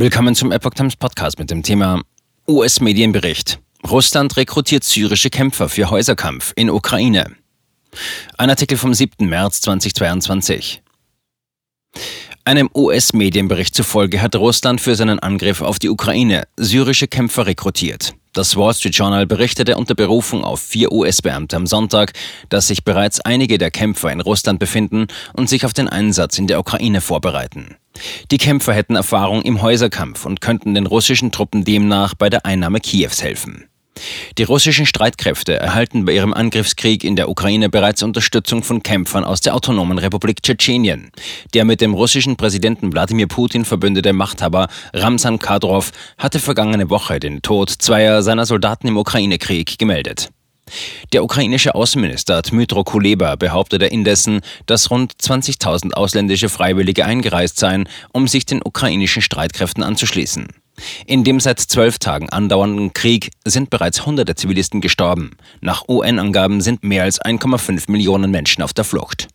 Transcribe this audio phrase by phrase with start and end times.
[0.00, 2.02] Willkommen zum Epoch Times Podcast mit dem Thema
[2.46, 3.58] US-Medienbericht.
[3.90, 7.34] Russland rekrutiert syrische Kämpfer für Häuserkampf in Ukraine.
[8.36, 9.28] Ein Artikel vom 7.
[9.28, 10.82] März 2022.
[12.48, 18.14] Einem US-Medienbericht zufolge hat Russland für seinen Angriff auf die Ukraine syrische Kämpfer rekrutiert.
[18.32, 22.14] Das Wall Street Journal berichtete unter Berufung auf vier US-Beamte am Sonntag,
[22.48, 26.46] dass sich bereits einige der Kämpfer in Russland befinden und sich auf den Einsatz in
[26.46, 27.76] der Ukraine vorbereiten.
[28.30, 32.80] Die Kämpfer hätten Erfahrung im Häuserkampf und könnten den russischen Truppen demnach bei der Einnahme
[32.80, 33.66] Kiews helfen.
[34.36, 39.40] Die russischen Streitkräfte erhalten bei ihrem Angriffskrieg in der Ukraine bereits Unterstützung von Kämpfern aus
[39.40, 41.10] der autonomen Republik Tschetschenien.
[41.54, 47.42] Der mit dem russischen Präsidenten Wladimir Putin verbündete Machthaber Ramzan Kadyrov hatte vergangene Woche den
[47.42, 50.30] Tod zweier seiner Soldaten im Ukraine-Krieg gemeldet.
[51.12, 58.28] Der ukrainische Außenminister Dmytro Kuleba behauptete indessen, dass rund 20.000 ausländische Freiwillige eingereist seien, um
[58.28, 60.48] sich den ukrainischen Streitkräften anzuschließen.
[61.06, 65.36] In dem seit zwölf Tagen andauernden Krieg sind bereits hunderte Zivilisten gestorben.
[65.60, 69.28] Nach UN-Angaben sind mehr als 1,5 Millionen Menschen auf der Flucht.